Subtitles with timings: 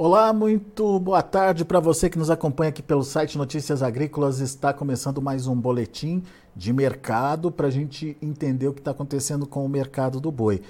[0.00, 4.38] Olá, muito boa tarde para você que nos acompanha aqui pelo site Notícias Agrícolas.
[4.38, 6.22] Está começando mais um boletim
[6.54, 10.62] de mercado para a gente entender o que está acontecendo com o mercado do boi.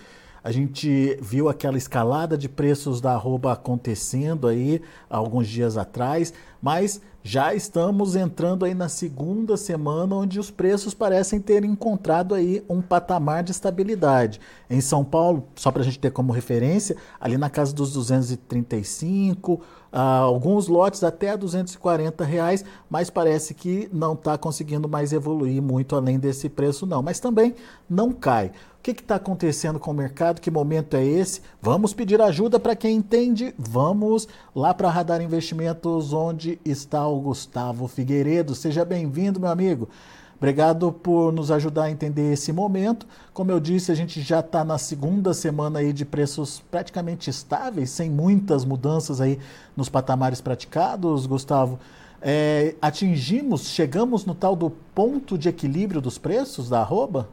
[0.42, 7.02] A gente viu aquela escalada de preços da arroba acontecendo aí alguns dias atrás, mas
[7.28, 12.80] já estamos entrando aí na segunda semana onde os preços parecem ter encontrado aí um
[12.80, 14.40] patamar de estabilidade.
[14.70, 19.60] Em São Paulo, só para a gente ter como referência, ali na casa dos 235,
[19.92, 26.18] alguns lotes até 240 reais, mas parece que não está conseguindo mais evoluir muito além
[26.18, 27.02] desse preço não.
[27.02, 27.54] Mas também
[27.88, 28.52] não cai.
[28.78, 30.40] O que está acontecendo com o mercado?
[30.40, 31.42] Que momento é esse?
[31.60, 33.54] Vamos pedir ajuda para quem entende.
[33.58, 38.54] Vamos lá para Radar Investimentos, onde está o Gustavo Figueiredo.
[38.54, 39.88] Seja bem-vindo, meu amigo.
[40.38, 43.06] Obrigado por nos ajudar a entender esse momento.
[43.34, 47.90] Como eu disse, a gente já está na segunda semana aí de preços praticamente estáveis,
[47.90, 49.38] sem muitas mudanças aí
[49.76, 51.80] nos patamares praticados, Gustavo.
[52.22, 57.28] É, atingimos, chegamos no tal do ponto de equilíbrio dos preços da arroba?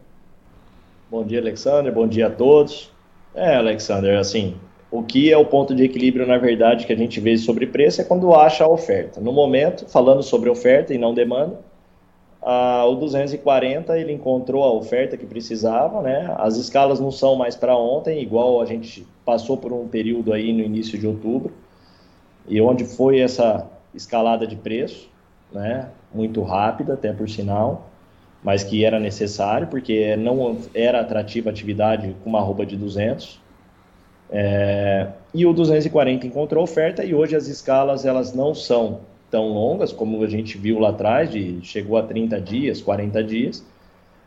[1.09, 1.93] Bom dia, Alexander.
[1.93, 2.91] Bom dia a todos.
[3.35, 4.55] É, Alexander, assim,
[4.89, 8.01] o que é o ponto de equilíbrio, na verdade, que a gente vê sobre preço
[8.01, 9.21] é quando acha a oferta.
[9.21, 11.59] No momento, falando sobre oferta e não demanda,
[12.45, 16.33] ah, o 240 ele encontrou a oferta que precisava, né?
[16.37, 20.53] As escalas não são mais para ontem, igual a gente passou por um período aí
[20.53, 21.51] no início de outubro,
[22.47, 25.09] e onde foi essa escalada de preço,
[25.51, 25.89] né?
[26.13, 27.89] Muito rápida, até por sinal
[28.45, 33.41] mas que era necessário, porque não era atrativa atividade com uma roupa de 200.
[34.29, 38.99] É, e o 240 encontrou oferta e hoje as escalas elas não são
[39.35, 43.65] tão longas como a gente viu lá atrás, de, chegou a 30 dias, 40 dias,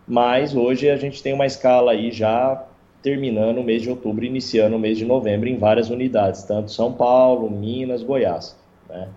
[0.06, 2.62] mas hoje a gente tem uma escala aí já
[3.02, 6.92] terminando o mês de outubro, iniciando o mês de novembro em várias unidades, tanto São
[6.92, 8.54] Paulo, Minas, Goiás,
[8.86, 9.08] né?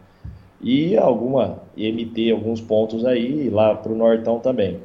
[0.61, 4.79] E alguma IMT, alguns pontos aí, lá para o Nortão também.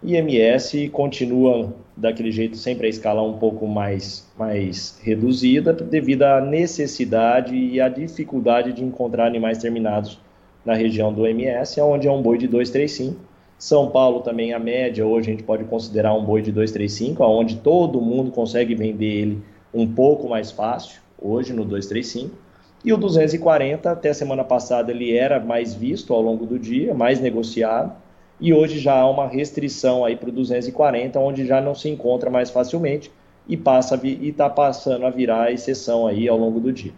[0.00, 7.56] IMS continua daquele jeito sempre a escala um pouco mais, mais reduzida devido à necessidade
[7.56, 10.24] e à dificuldade de encontrar animais terminados
[10.66, 13.16] na região do MS, onde é um boi de 235.
[13.58, 17.56] São Paulo também a média, hoje a gente pode considerar um boi de 235, onde
[17.56, 22.36] todo mundo consegue vender ele um pouco mais fácil, hoje no 235.
[22.84, 27.20] E o 240, até semana passada, ele era mais visto ao longo do dia, mais
[27.20, 27.92] negociado
[28.40, 32.30] e hoje já há uma restrição aí para o 240, onde já não se encontra
[32.30, 33.10] mais facilmente
[33.48, 36.92] e passa e está passando a virar exceção aí ao longo do dia.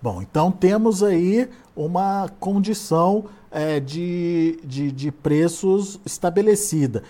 [0.00, 7.02] Bom, então temos aí uma condição é, de, de, de, preços estabelecida.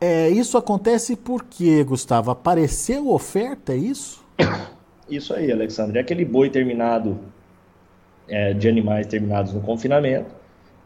[0.00, 2.30] É, isso acontece porque, Gustavo?
[2.30, 4.24] Apareceu oferta, é isso?
[5.10, 5.98] Isso aí, Alexandre.
[5.98, 7.18] É aquele boi terminado,
[8.28, 10.30] é, de animais terminados no confinamento,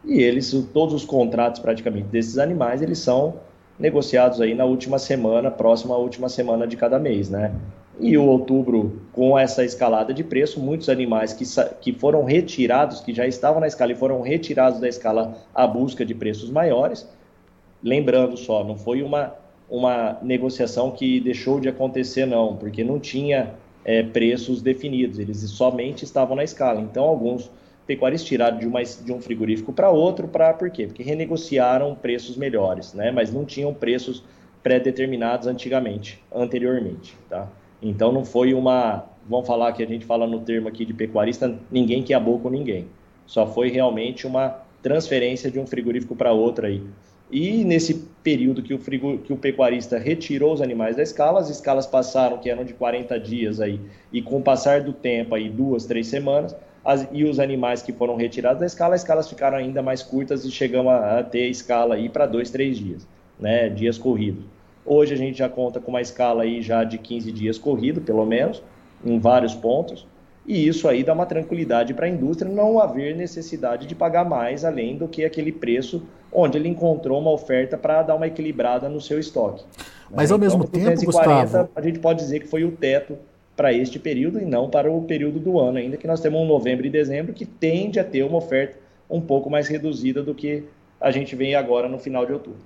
[0.03, 3.35] e eles, todos os contratos praticamente desses animais, eles são
[3.77, 7.53] negociados aí na última semana, próxima à última semana de cada mês, né?
[7.99, 11.45] E o outubro, com essa escalada de preço, muitos animais que,
[11.79, 16.05] que foram retirados, que já estavam na escala e foram retirados da escala à busca
[16.05, 17.07] de preços maiores.
[17.81, 19.33] Lembrando só, não foi uma,
[19.69, 23.53] uma negociação que deixou de acontecer, não, porque não tinha
[23.85, 26.81] é, preços definidos, eles somente estavam na escala.
[26.81, 27.49] Então, alguns
[27.87, 30.87] pecuaristas tiraram de, uma, de um frigorífico para outro, para por quê?
[30.87, 33.11] Porque renegociaram preços melhores, né?
[33.11, 34.23] Mas não tinham preços
[34.63, 37.47] pré-determinados antigamente, anteriormente, tá?
[37.85, 41.55] Então não foi uma, vamos falar que a gente fala no termo aqui de pecuarista,
[41.71, 42.87] ninguém que abou com ninguém.
[43.27, 46.81] Só foi realmente uma transferência de um frigorífico para outro aí.
[47.31, 51.49] E nesse período que o, frigo, que o pecuarista retirou os animais da escala, as
[51.49, 53.79] escalas passaram, que eram de 40 dias aí,
[54.11, 57.93] e com o passar do tempo aí, duas, três semanas, as, e os animais que
[57.93, 61.47] foram retirados da escala, as escalas ficaram ainda mais curtas e chegamos a, a ter
[61.49, 63.07] escala aí para dois, três dias,
[63.39, 64.54] né, dias corridos.
[64.85, 68.25] Hoje a gente já conta com uma escala aí já de 15 dias corrido, pelo
[68.25, 68.61] menos,
[69.03, 70.05] em vários pontos,
[70.45, 74.63] e isso aí dá uma tranquilidade para a indústria não haver necessidade de pagar mais
[74.63, 79.01] além do que aquele preço onde ele encontrou uma oferta para dar uma equilibrada no
[79.01, 79.63] seu estoque.
[80.13, 81.69] Mas ao mesmo então, tempo, 240, Gustavo...
[81.75, 83.17] a gente pode dizer que foi o teto
[83.55, 86.45] para este período e não para o período do ano, ainda que nós temos um
[86.45, 88.77] novembro e dezembro que tende a ter uma oferta
[89.09, 90.63] um pouco mais reduzida do que
[90.99, 92.59] a gente vem agora no final de outubro.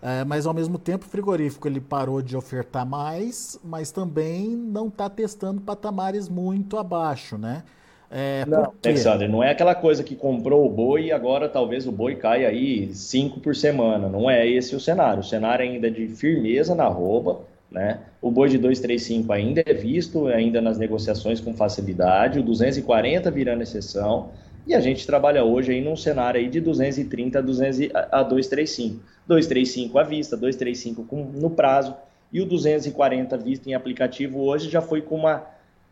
[0.00, 4.86] É, mas ao mesmo tempo o frigorífico ele parou de ofertar mais, mas também não
[4.88, 7.64] está testando patamares muito abaixo, né?
[8.10, 11.92] É, não, Alexandre, não é aquela coisa que comprou o boi e agora talvez o
[11.92, 14.08] boi caia aí cinco por semana.
[14.08, 15.20] Não é esse o cenário.
[15.20, 17.40] O cenário ainda é de firmeza na rouba,
[17.70, 18.00] né?
[18.22, 23.62] O boi de 235 ainda é visto ainda nas negociações com facilidade, o 240 virando
[23.62, 24.30] exceção,
[24.68, 29.02] e a gente trabalha hoje aí num cenário aí de 230 a, 200, a 235.
[29.26, 31.96] 235 à vista, 235 com, no prazo,
[32.30, 35.46] e o 240 visto em aplicativo hoje já foi com uma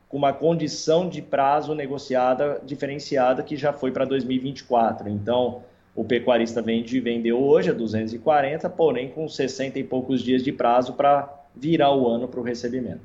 [0.09, 5.09] com uma condição de prazo negociada diferenciada que já foi para 2024.
[5.09, 5.63] Então,
[5.97, 10.93] o pecuarista vende vendeu hoje a 240, porém com 60 e poucos dias de prazo
[10.93, 13.01] para virar o ano para o recebimento.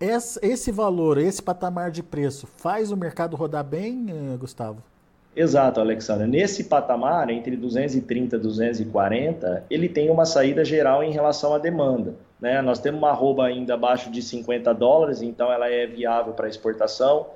[0.00, 4.82] Esse valor, esse patamar de preço, faz o mercado rodar bem, eh, Gustavo?
[5.36, 6.28] Exato, Alexandre.
[6.28, 12.14] Nesse patamar, entre 230 e 240, ele tem uma saída geral em relação à demanda.
[12.40, 12.62] Né?
[12.62, 17.26] Nós temos uma arroba ainda abaixo de 50 dólares, então ela é viável para exportação.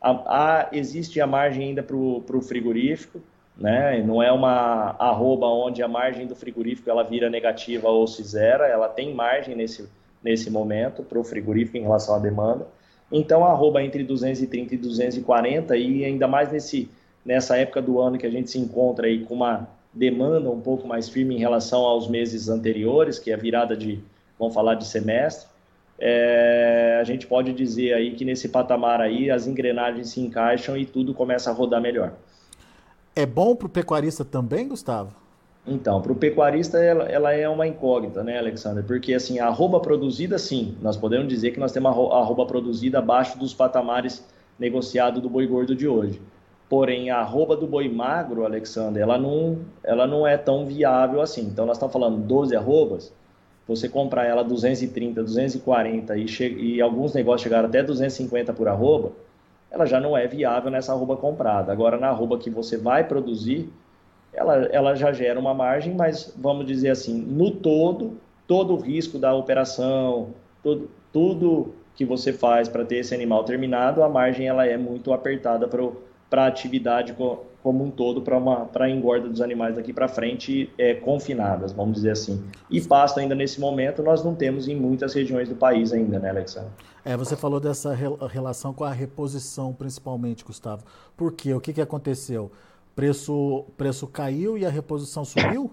[0.00, 3.20] A, a, existe a margem ainda para o frigorífico,
[3.56, 4.02] né?
[4.02, 8.66] não é uma arroba onde a margem do frigorífico ela vira negativa ou se zera,
[8.66, 9.86] ela tem margem nesse,
[10.24, 12.66] nesse momento para o frigorífico em relação à demanda.
[13.12, 16.88] Então, a arroba entre 230 e 240, e ainda mais nesse,
[17.24, 20.86] nessa época do ano que a gente se encontra aí com uma demanda um pouco
[20.86, 24.00] mais firme em relação aos meses anteriores, que é a virada de,
[24.38, 25.46] vamos falar de semestre,
[25.98, 30.84] é, a gente pode dizer aí que nesse patamar aí as engrenagens se encaixam e
[30.84, 32.14] tudo começa a rodar melhor.
[33.14, 35.14] É bom para o pecuarista também, Gustavo?
[35.66, 38.82] Então, para o pecuarista ela, ela, é uma incógnita, né, Alexander?
[38.82, 42.98] Porque assim, a arroba produzida, sim, nós podemos dizer que nós temos a arroba produzida
[42.98, 44.24] abaixo dos patamares
[44.58, 46.20] negociados do boi gordo de hoje.
[46.72, 51.42] Porém, a arroba do boi magro, Alexander, ela não, ela não é tão viável assim.
[51.42, 53.12] Então, nós estamos falando 12 arrobas,
[53.68, 56.26] você comprar ela 230, 240 e,
[56.56, 59.12] e alguns negócios chegaram até 250 por arroba,
[59.70, 61.70] ela já não é viável nessa arroba comprada.
[61.70, 63.68] Agora, na arroba que você vai produzir,
[64.32, 68.16] ela, ela já gera uma margem, mas vamos dizer assim, no todo,
[68.48, 70.30] todo o risco da operação,
[70.62, 75.12] todo, tudo que você faz para ter esse animal terminado, a margem ela é muito
[75.12, 75.82] apertada para
[76.40, 77.14] a atividade
[77.62, 82.12] como um todo para a engorda dos animais daqui para frente é, confinadas, vamos dizer
[82.12, 82.42] assim.
[82.70, 86.30] E pasto ainda nesse momento nós não temos em muitas regiões do país ainda, né,
[86.30, 86.70] Alexandre?
[87.04, 87.94] É, você falou dessa
[88.28, 90.84] relação com a reposição principalmente, Gustavo.
[91.16, 91.52] Por quê?
[91.52, 92.50] O que, que aconteceu?
[92.94, 95.70] Preço, preço caiu e a reposição subiu?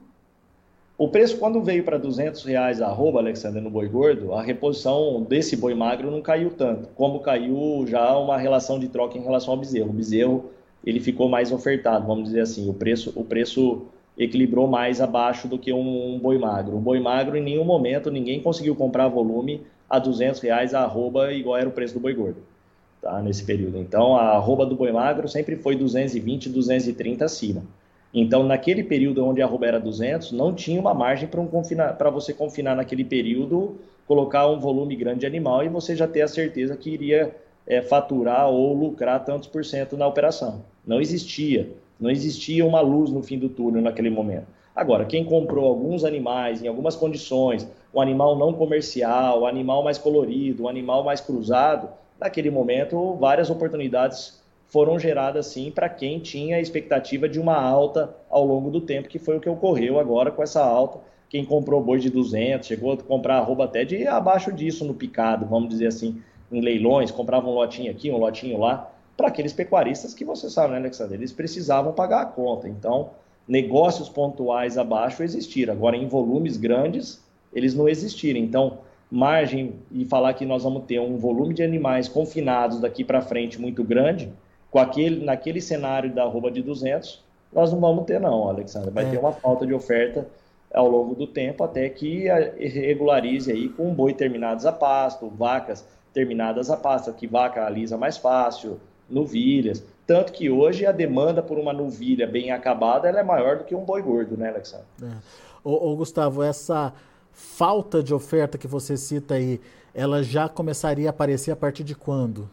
[1.00, 5.24] O preço, quando veio para 200 reais a arroba, Alexandre, no boi gordo, a reposição
[5.24, 9.54] desse boi magro não caiu tanto, como caiu já uma relação de troca em relação
[9.54, 9.92] ao bezerro.
[9.92, 10.50] O bezerro
[10.86, 13.84] ele ficou mais ofertado, vamos dizer assim, o preço, o preço
[14.18, 16.76] equilibrou mais abaixo do que um, um boi magro.
[16.76, 21.34] O boi magro, em nenhum momento, ninguém conseguiu comprar volume a 200 reais a arroba
[21.34, 22.38] igual era o preço do boi gordo,
[23.02, 23.22] tá?
[23.22, 23.78] nesse período.
[23.78, 27.64] Então, a arroba do boi magro sempre foi 220, 230 acima.
[28.14, 31.96] Então, naquele período onde a arroba era 200, não tinha uma margem para um confina...
[32.12, 36.28] você confinar naquele período, colocar um volume grande de animal e você já ter a
[36.28, 37.36] certeza que iria
[37.70, 40.64] é, faturar ou lucrar tantos por cento na operação.
[40.86, 41.72] Não existia.
[42.00, 44.48] Não existia uma luz no fim do túnel naquele momento.
[44.76, 49.98] Agora, quem comprou alguns animais em algumas condições, um animal não comercial, um animal mais
[49.98, 56.58] colorido, um animal mais cruzado, naquele momento várias oportunidades foram geradas sim para quem tinha
[56.58, 60.32] a expectativa de uma alta ao longo do tempo, que foi o que ocorreu agora
[60.32, 61.00] com essa alta.
[61.28, 65.46] Quem comprou boi de 200, chegou a comprar arroba até de abaixo disso no picado,
[65.46, 66.22] vamos dizer assim,
[66.52, 70.74] em leilões, comprava um lotinho aqui, um lotinho lá, para aqueles pecuaristas que você sabe,
[70.74, 71.16] né, Alexandre?
[71.16, 72.68] Eles precisavam pagar a conta.
[72.68, 73.10] Então,
[73.48, 75.74] negócios pontuais abaixo existiram.
[75.74, 77.22] Agora, em volumes grandes,
[77.54, 78.40] eles não existiram.
[78.40, 78.78] Então,
[79.12, 83.60] margem e falar que nós vamos ter um volume de animais confinados daqui para frente
[83.60, 84.32] muito grande,
[84.72, 88.92] com aquele, naquele cenário da arroba de 200, nós não vamos ter não, Alexandre.
[88.92, 89.10] Vai é.
[89.10, 90.28] ter uma falta de oferta
[90.74, 92.26] ao longo do tempo até que
[92.60, 95.84] regularize aí com boi terminados a pasto, vacas
[96.20, 98.78] terminadas a pasto, que vaca alisa mais fácil,
[99.10, 99.84] novilhas.
[100.06, 103.74] Tanto que hoje a demanda por uma novilha bem acabada ela é maior do que
[103.74, 104.86] um boi gordo, né, Alexandre?
[105.02, 105.08] É.
[105.64, 106.94] Ô, ô, Gustavo, essa
[107.32, 109.62] falta de oferta que você cita aí,
[109.94, 112.50] ela já começaria a aparecer a partir de quando?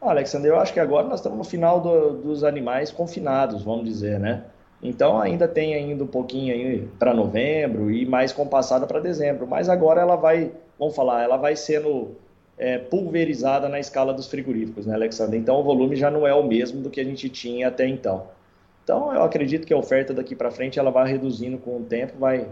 [0.00, 3.84] Ah, Alexandre, eu acho que agora nós estamos no final do, dos animais confinados, vamos
[3.84, 4.44] dizer, né?
[4.82, 9.68] Então ainda tem ainda um pouquinho aí para novembro e mais compassada para dezembro, mas
[9.68, 12.16] agora ela vai, vamos falar, ela vai sendo
[12.60, 15.38] é, pulverizada na escala dos frigoríficos, né, Alexandre?
[15.38, 18.28] Então o volume já não é o mesmo do que a gente tinha até então.
[18.84, 22.18] Então eu acredito que a oferta daqui para frente ela vai reduzindo com o tempo,
[22.18, 22.46] vai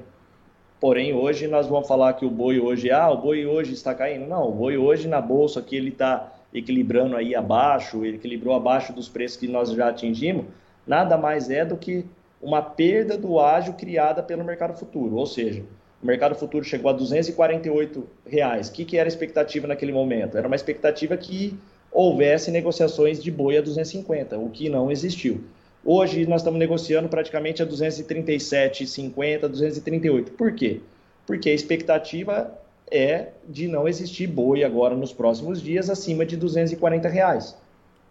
[0.80, 4.28] Porém, hoje nós vamos falar que o boi hoje, ah, o boi hoje está caindo.
[4.28, 8.92] Não, o boi hoje na bolsa aqui ele está equilibrando aí abaixo, ele equilibrou abaixo
[8.92, 10.46] dos preços que nós já atingimos,
[10.86, 12.06] nada mais é do que
[12.40, 15.16] uma perda do ágio criada pelo mercado futuro.
[15.16, 15.64] Ou seja,
[16.02, 18.68] o mercado futuro chegou a 248 reais.
[18.68, 20.38] O que, que era a expectativa naquele momento?
[20.38, 21.58] Era uma expectativa que
[21.90, 25.42] houvesse negociações de boi a 250, o que não existiu.
[25.84, 30.32] Hoje nós estamos negociando praticamente a 237,50, 238.
[30.32, 30.80] Por quê?
[31.26, 32.58] Porque a expectativa
[32.90, 37.56] é de não existir boi agora nos próximos dias acima de 240 reais,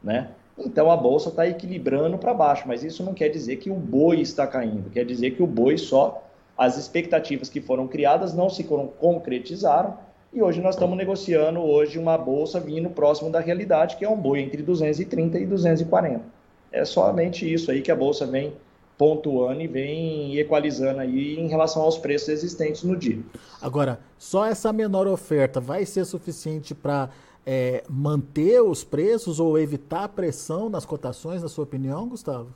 [0.03, 0.29] né?
[0.58, 4.22] Então a bolsa está equilibrando para baixo, mas isso não quer dizer que o boi
[4.22, 6.26] está caindo, quer dizer que o boi só
[6.57, 9.97] as expectativas que foram criadas não se concretizaram
[10.33, 14.17] e hoje nós estamos negociando hoje uma bolsa vindo próximo da realidade, que é um
[14.17, 16.37] boi entre 230 e 240
[16.71, 18.53] é somente isso aí que a bolsa vem
[18.97, 23.19] pontuando e vem equalizando aí em relação aos preços existentes no dia.
[23.61, 27.09] Agora, só essa menor oferta vai ser suficiente para
[27.45, 32.53] é, manter os preços ou evitar pressão nas cotações, na sua opinião, Gustavo?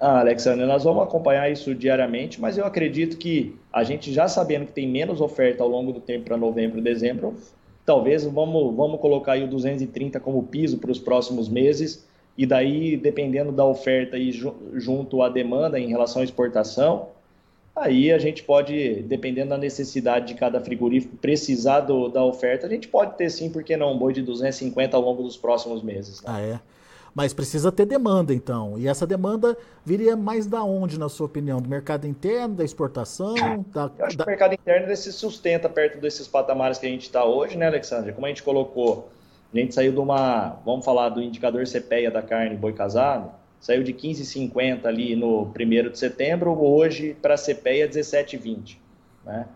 [0.00, 4.66] Ah, Alexandre, nós vamos acompanhar isso diariamente, mas eu acredito que a gente já sabendo
[4.66, 7.34] que tem menos oferta ao longo do tempo para novembro e dezembro,
[7.84, 12.96] talvez vamos, vamos colocar aí o 230 como piso para os próximos meses e daí,
[12.96, 17.08] dependendo da oferta e junto à demanda em relação à exportação,
[17.74, 22.70] aí a gente pode, dependendo da necessidade de cada frigorífico, precisar do, da oferta, a
[22.70, 25.82] gente pode ter sim, por que não, um boi de 250 ao longo dos próximos
[25.82, 26.22] meses.
[26.22, 26.28] Né?
[26.28, 26.60] Ah, é?
[27.18, 28.78] Mas precisa ter demanda, então.
[28.78, 31.60] E essa demanda viria mais da onde, na sua opinião?
[31.60, 33.34] Do mercado interno, da exportação?
[33.74, 34.24] Da, Eu acho da...
[34.24, 37.66] que o mercado interno se sustenta perto desses patamares que a gente está hoje, né,
[37.66, 38.12] Alexandre?
[38.12, 39.08] Como a gente colocou
[39.52, 43.82] a gente saiu de uma, vamos falar do indicador CPEA da carne boi casado, saiu
[43.82, 48.76] de 15,50 ali no 1 de setembro, hoje para a CPEA 17,20.
[49.24, 49.48] Né?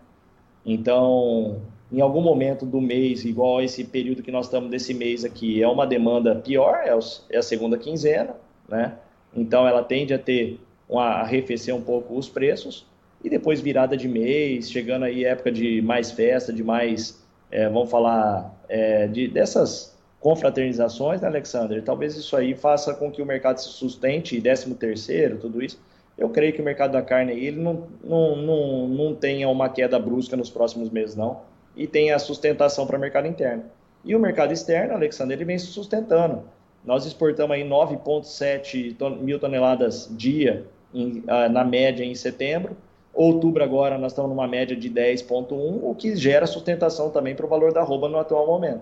[0.65, 1.61] Então,
[1.93, 5.67] em algum momento do mês, igual esse período que nós estamos desse mês aqui, é
[5.67, 6.89] uma demanda pior, é,
[7.29, 8.35] é a segunda quinzena,
[8.67, 8.97] né?
[9.35, 10.59] Então ela tende a ter
[10.89, 12.87] uma, a arrefecer um pouco os preços
[13.23, 17.91] e depois virada de mês, chegando aí época de mais festa, de mais é, vamos
[17.91, 21.83] falar é, de, dessas confraternizações, né, Alexander?
[21.83, 25.79] Talvez isso aí faça com que o mercado se sustente, 13 terceiro, tudo isso.
[26.17, 29.99] Eu creio que o mercado da carne ele não, não, não, não tenha uma queda
[29.99, 31.52] brusca nos próximos meses, não.
[31.75, 33.63] E tenha sustentação para o mercado interno.
[34.03, 36.43] E o mercado externo, Alexander, ele vem se sustentando.
[36.85, 42.75] Nós exportamos aí 9,7 mil toneladas dia em, ah, na média em setembro
[43.13, 45.51] Outubro agora nós estamos numa média de 10,1,
[45.83, 48.81] o que gera sustentação também para o valor da arroba no atual momento.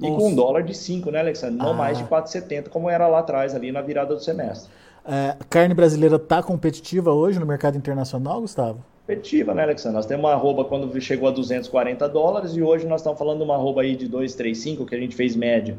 [0.00, 0.20] E Nossa.
[0.20, 1.56] com um dólar de 5, né, Alexandre?
[1.56, 1.74] Não ah.
[1.74, 4.70] mais de 4,70, como era lá atrás, ali na virada do semestre.
[5.04, 8.84] É, carne brasileira está competitiva hoje no mercado internacional, Gustavo?
[9.06, 9.96] Competitiva, né, Alexandre?
[9.96, 13.44] Nós temos uma arroba quando chegou a 240 dólares e hoje nós estamos falando de
[13.44, 15.78] uma arroba aí de 2,35, que a gente fez média,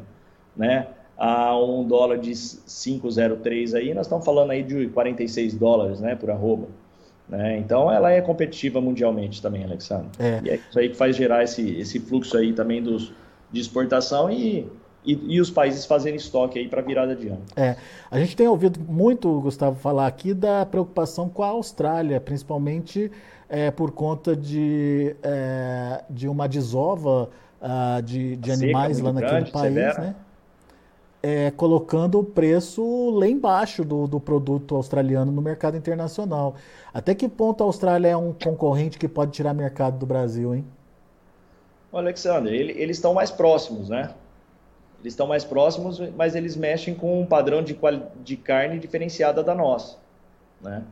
[0.56, 0.86] né?
[1.14, 6.30] A um dólar de 5,03 aí, nós estamos falando aí de 46 dólares, né, por
[6.30, 6.68] arroba.
[7.28, 7.58] Né?
[7.58, 10.08] Então ela é competitiva mundialmente também, Alexandre.
[10.18, 10.40] É.
[10.42, 13.12] E é isso aí que faz gerar esse, esse fluxo aí também dos,
[13.52, 14.66] de exportação e,
[15.12, 17.42] e, e os países fazerem estoque aí para virada de ano.
[17.56, 17.76] É.
[18.10, 23.10] A gente tem ouvido muito, Gustavo, falar aqui da preocupação com a Austrália, principalmente
[23.48, 29.50] é, por conta de, é, de uma desova uh, de, de animais lá naquele grande,
[29.50, 30.00] país, severa.
[30.00, 30.14] né?
[31.22, 36.54] é, colocando o preço lá embaixo do, do produto australiano no mercado internacional.
[36.92, 40.64] Até que ponto a Austrália é um concorrente que pode tirar mercado do Brasil, hein?
[41.92, 44.10] Alexandre, ele, eles estão mais próximos, né?
[45.00, 47.78] Eles estão mais próximos, mas eles mexem com um padrão de,
[48.24, 49.96] de carne diferenciada da nossa,
[50.60, 50.82] né?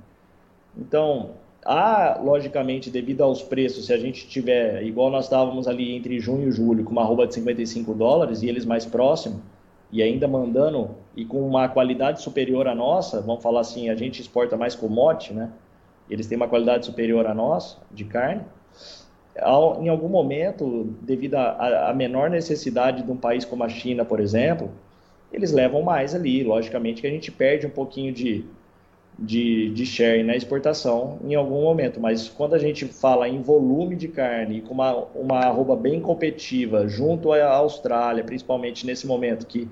[0.76, 1.30] Então,
[1.64, 6.48] há, logicamente, devido aos preços, se a gente tiver, igual nós estávamos ali entre junho
[6.48, 9.40] e julho, com uma arroba de 55 dólares e eles mais próximos,
[9.90, 14.20] e ainda mandando e com uma qualidade superior à nossa, vamos falar assim, a gente
[14.20, 15.50] exporta mais commodity, né?
[16.08, 18.42] Eles têm uma qualidade superior à nossa de carne.
[19.80, 24.70] Em algum momento, devido à menor necessidade de um país como a China, por exemplo,
[25.32, 26.42] eles levam mais ali.
[26.42, 28.44] Logicamente que a gente perde um pouquinho de,
[29.18, 33.96] de, de share na exportação em algum momento, mas quando a gente fala em volume
[33.96, 39.68] de carne com uma, uma arroba bem competitiva junto à Austrália, principalmente nesse momento que,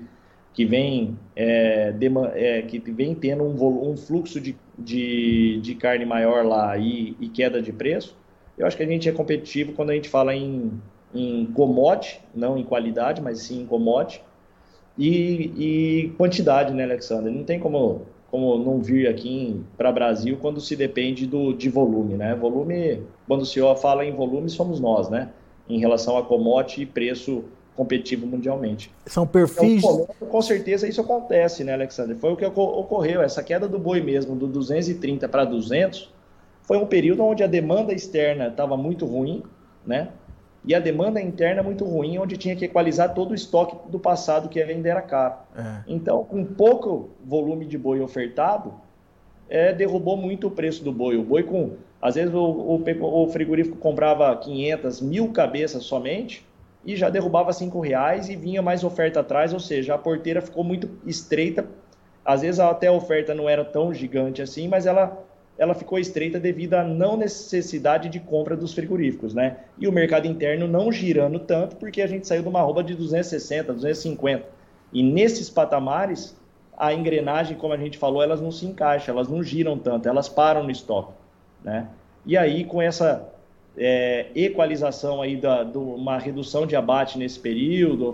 [0.53, 1.93] que, vem, é,
[2.33, 7.29] é, que vem tendo um, um fluxo de, de, de, carne maior lá e, e,
[7.29, 8.17] queda de preço,
[8.57, 10.71] eu acho que a gente é competitivo quando a gente fala em,
[11.13, 14.21] em commodity, não em qualidade, mas sim em commodity,
[14.97, 17.31] e, e quantidade, né, Alexander?
[17.31, 18.01] Não tem como
[18.35, 22.35] como não vir aqui para Brasil quando se depende do, de volume, né?
[22.35, 25.29] Volume, quando o senhor fala em volume, somos nós, né?
[25.69, 27.45] Em relação a commodity e preço
[27.77, 28.91] competitivo mundialmente.
[29.05, 29.83] São perfis.
[29.83, 32.15] Então, com certeza isso acontece, né, Alexander?
[32.17, 33.21] Foi o que ocorreu.
[33.21, 36.13] Essa queda do boi mesmo, do 230 para 200,
[36.65, 39.43] foi um período onde a demanda externa estava muito ruim,
[39.85, 40.09] né?
[40.67, 44.49] e a demanda interna muito ruim, onde tinha que equalizar todo o estoque do passado
[44.49, 45.35] que ainda era caro.
[45.55, 45.83] É.
[45.87, 48.73] Então, com pouco volume de boi ofertado,
[49.47, 51.17] é, derrubou muito o preço do boi.
[51.17, 56.43] O boi com, às vezes o, o, o frigorífico comprava 500, mil cabeças somente
[56.83, 60.63] e já derrubava cinco reais e vinha mais oferta atrás, ou seja, a porteira ficou
[60.63, 61.65] muito estreita.
[62.23, 65.23] Às vezes até a oferta não era tão gigante assim, mas ela
[65.57, 69.57] ela ficou estreita devido à não necessidade de compra dos frigoríficos, né?
[69.79, 72.93] E o mercado interno não girando tanto, porque a gente saiu de uma roupa de
[72.93, 74.45] 260, 250.
[74.91, 76.35] E nesses patamares,
[76.77, 80.27] a engrenagem, como a gente falou, elas não se encaixam, elas não giram tanto, elas
[80.27, 81.13] param no estoque,
[81.63, 81.87] né?
[82.25, 83.31] E aí, com essa
[83.77, 88.11] é, equalização aí da, do, uma redução de abate nesse período,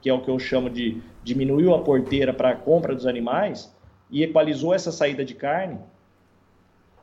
[0.00, 3.74] que é o que eu chamo de diminuiu a porteira para a compra dos animais
[4.10, 5.78] e equalizou essa saída de carne,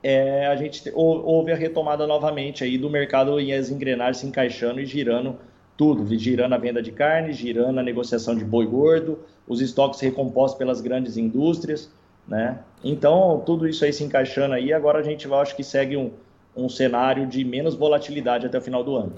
[0.03, 4.79] é, a gente houve a retomada novamente aí do mercado e as engrenagens se encaixando
[4.79, 5.37] e girando
[5.77, 10.57] tudo, girando a venda de carne, girando a negociação de boi gordo, os estoques recompostos
[10.57, 11.89] pelas grandes indústrias,
[12.27, 12.59] né?
[12.83, 16.11] Então, tudo isso aí se encaixando aí, agora a gente vai, acho que segue um,
[16.55, 19.13] um cenário de menos volatilidade até o final do ano.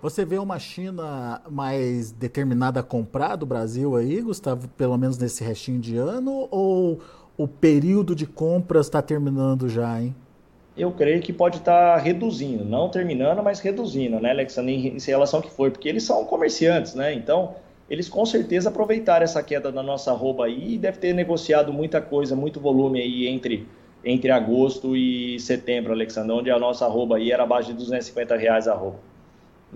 [0.00, 5.42] Você vê uma China mais determinada a comprar do Brasil aí, Gustavo, pelo menos nesse
[5.42, 7.00] restinho de ano, ou
[7.36, 10.14] o período de compras está terminando já, hein?
[10.76, 15.38] Eu creio que pode estar tá reduzindo, não terminando, mas reduzindo, né, Alexandre, em relação
[15.38, 17.14] ao que foi, porque eles são comerciantes, né?
[17.14, 17.54] Então,
[17.88, 22.00] eles com certeza aproveitaram essa queda da nossa arroba aí e deve ter negociado muita
[22.00, 23.68] coisa, muito volume aí entre,
[24.04, 28.66] entre agosto e setembro, Alexandre, onde a nossa arroba aí era abaixo de 250 reais
[28.66, 28.98] a arroba.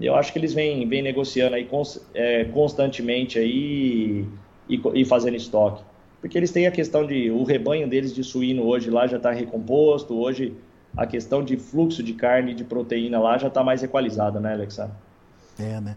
[0.00, 1.68] Eu acho que eles vêm, vêm negociando aí
[2.14, 4.24] é, constantemente aí
[4.68, 5.82] e, e fazendo estoque
[6.20, 9.30] porque eles têm a questão de o rebanho deles de suíno hoje lá já está
[9.30, 10.54] recomposto, hoje
[10.96, 14.94] a questão de fluxo de carne de proteína lá já está mais equalizada, né, Alexandre?
[15.58, 15.96] É, né?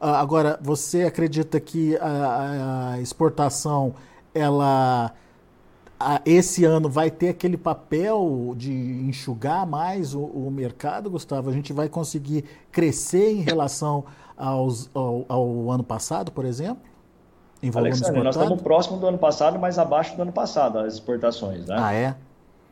[0.00, 3.94] Ah, agora, você acredita que a, a exportação,
[4.34, 5.12] ela
[5.98, 11.48] a, esse ano vai ter aquele papel de enxugar mais o, o, mercado, Gustavo?
[11.48, 14.04] A gente vai conseguir crescer em relação
[14.36, 16.82] aos, ao, ao ano passado, por exemplo?
[17.62, 20.94] Em volume Alexandre, nós estamos próximo do ano passado, mas abaixo do ano passado, as
[20.94, 21.76] exportações, né?
[21.78, 22.16] Ah, é?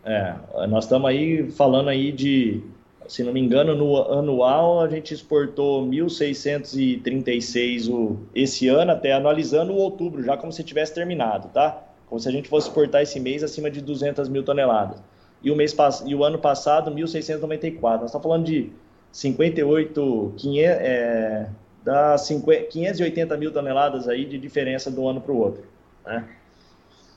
[0.05, 0.35] É,
[0.67, 2.63] nós estamos aí falando aí de,
[3.07, 9.73] se não me engano, no anual a gente exportou 1.636 o, esse ano, até analisando
[9.73, 11.85] o outubro, já como se tivesse terminado, tá?
[12.09, 15.01] Como se a gente fosse exportar esse mês acima de 200 mil toneladas.
[15.43, 15.75] E o, mês,
[16.05, 17.81] e o ano passado, 1.694.
[17.81, 18.71] Nós estamos falando de
[19.13, 21.49] 58, 500, é,
[21.85, 25.65] dá 50, 580 mil toneladas aí de diferença do ano para o outro,
[26.05, 26.29] né?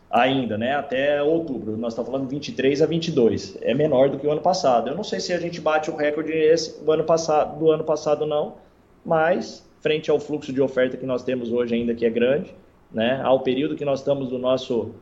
[0.10, 0.76] Ainda, né?
[0.76, 4.89] Até outubro, nós estamos falando 23 a 22, é menor do que o ano passado.
[4.89, 7.84] Eu não sei se a gente bate o recorde esse, do ano passado, do ano
[7.84, 8.56] passado não,
[9.04, 12.56] mas frente ao fluxo de oferta que nós temos hoje ainda que é grande,
[12.91, 13.19] né?
[13.23, 14.93] Ao período que nós estamos do nosso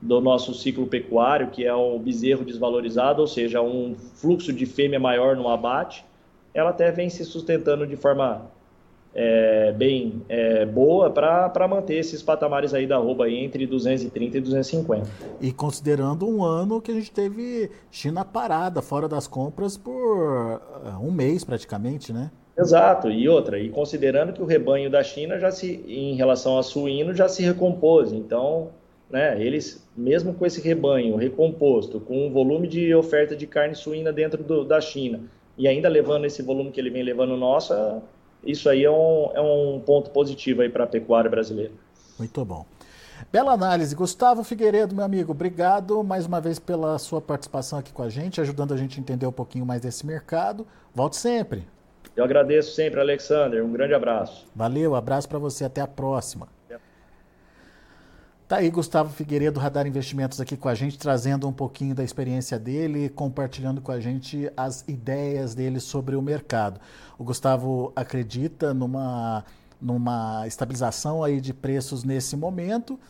[0.00, 5.00] do nosso ciclo pecuário, que é o bezerro desvalorizado, ou seja, um fluxo de fêmea
[5.00, 6.04] maior no abate,
[6.52, 8.50] ela até vem se sustentando de forma
[9.14, 14.40] é, bem é, boa para manter esses patamares aí da arroba aí entre 230 e
[14.40, 15.08] 250.
[15.40, 21.00] E considerando um ano que a gente teve China parada, fora das compras, por uh,
[21.00, 22.30] um mês praticamente, né?
[22.58, 26.62] Exato, e outra, e considerando que o rebanho da China já se, em relação a
[26.62, 28.70] suíno, já se recompôs, então
[29.10, 34.12] né, eles, mesmo com esse rebanho recomposto, com um volume de oferta de carne suína
[34.12, 35.20] dentro do, da China,
[35.58, 38.00] e ainda levando esse volume que ele vem levando nossa,
[38.46, 41.72] isso aí é um, é um ponto positivo aí para a pecuária brasileira.
[42.18, 42.64] Muito bom.
[43.32, 43.94] Bela análise.
[43.94, 48.40] Gustavo Figueiredo, meu amigo, obrigado mais uma vez pela sua participação aqui com a gente,
[48.40, 50.66] ajudando a gente a entender um pouquinho mais desse mercado.
[50.94, 51.66] Volte sempre.
[52.16, 53.64] Eu agradeço sempre, Alexander.
[53.64, 54.46] Um grande abraço.
[54.54, 55.64] Valeu, abraço para você.
[55.64, 56.48] Até a próxima.
[58.46, 62.58] Tá aí Gustavo Figueiredo, Radar Investimentos, aqui com a gente, trazendo um pouquinho da experiência
[62.58, 66.78] dele, compartilhando com a gente as ideias dele sobre o mercado.
[67.18, 69.42] O Gustavo acredita numa,
[69.80, 73.00] numa estabilização aí de preços nesse momento,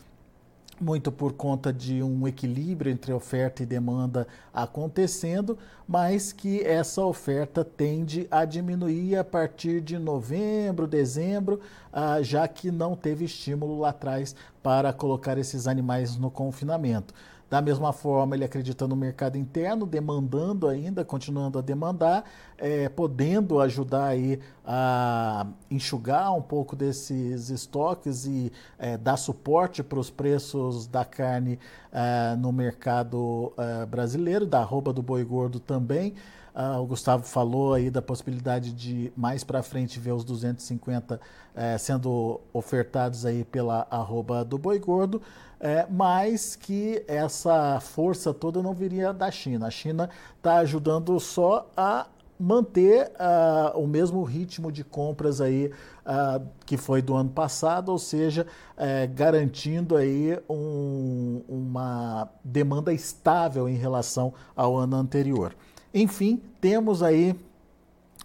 [0.79, 5.57] muito por conta de um equilíbrio entre oferta e demanda acontecendo,
[5.87, 11.61] mas que essa oferta tende a diminuir a partir de novembro, dezembro,
[11.93, 17.13] ah, já que não teve estímulo lá atrás para colocar esses animais no confinamento.
[17.49, 22.23] Da mesma forma, ele acredita no mercado interno, demandando ainda, continuando a demandar,
[22.57, 29.99] é, podendo ajudar aí a enxugar um pouco desses estoques e é, dar suporte para
[29.99, 31.59] os preços da carne
[31.91, 36.15] é, no mercado é, brasileiro, da arroba do boi gordo também.
[36.55, 41.19] Uh, o Gustavo falou aí da possibilidade de mais para frente ver os 250
[41.57, 45.21] eh, sendo ofertados aí pela arroba do Boi Gordo,
[45.59, 49.67] eh, mas que essa força toda não viria da China.
[49.67, 55.71] A China está ajudando só a manter uh, o mesmo ritmo de compras aí
[56.05, 58.45] uh, que foi do ano passado, ou seja,
[58.77, 65.55] uh, garantindo aí um, uma demanda estável em relação ao ano anterior.
[65.95, 67.33] Enfim, temos aí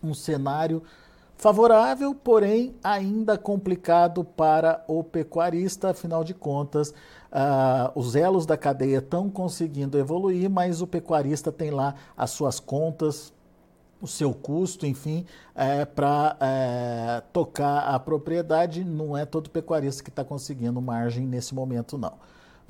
[0.03, 0.83] um cenário
[1.37, 8.99] favorável, porém ainda complicado para o pecuarista, afinal de contas, uh, os elos da cadeia
[8.99, 13.33] estão conseguindo evoluir, mas o pecuarista tem lá as suas contas,
[14.03, 18.83] o seu custo, enfim, é, para é, tocar a propriedade.
[18.83, 22.15] Não é todo pecuarista que está conseguindo margem nesse momento, não.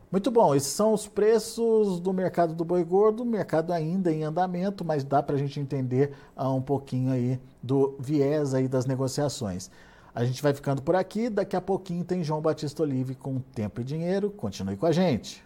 [0.09, 4.85] Muito bom, esses são os preços do mercado do boi gordo, mercado ainda em andamento,
[4.85, 9.69] mas dá para a gente entender uh, um pouquinho aí do viés aí das negociações.
[10.15, 13.81] A gente vai ficando por aqui, daqui a pouquinho tem João Batista Olive com Tempo
[13.81, 14.31] e Dinheiro.
[14.31, 15.45] Continue com a gente.